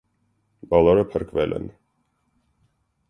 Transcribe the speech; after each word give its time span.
Բոլորը 0.71 1.03
փրկվել 1.11 1.55
են։ 1.59 1.69